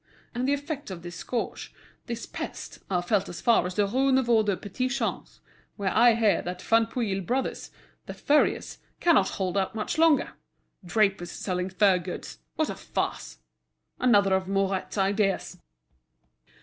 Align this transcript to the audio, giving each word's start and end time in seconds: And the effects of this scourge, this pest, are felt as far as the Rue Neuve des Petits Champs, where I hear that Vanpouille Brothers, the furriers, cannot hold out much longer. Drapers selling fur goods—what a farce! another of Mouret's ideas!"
And 0.33 0.47
the 0.47 0.53
effects 0.53 0.89
of 0.89 1.03
this 1.03 1.17
scourge, 1.17 1.75
this 2.07 2.25
pest, 2.25 2.79
are 2.89 3.03
felt 3.03 3.29
as 3.29 3.39
far 3.39 3.67
as 3.67 3.75
the 3.75 3.85
Rue 3.85 4.11
Neuve 4.11 4.43
des 4.47 4.55
Petits 4.57 4.97
Champs, 4.97 5.41
where 5.75 5.95
I 5.95 6.15
hear 6.15 6.41
that 6.41 6.59
Vanpouille 6.63 7.19
Brothers, 7.23 7.69
the 8.07 8.15
furriers, 8.15 8.79
cannot 8.99 9.29
hold 9.37 9.59
out 9.59 9.75
much 9.75 9.99
longer. 9.99 10.31
Drapers 10.83 11.31
selling 11.31 11.69
fur 11.69 11.99
goods—what 11.99 12.71
a 12.71 12.75
farce! 12.75 13.41
another 13.99 14.33
of 14.33 14.47
Mouret's 14.47 14.97
ideas!" 14.97 15.59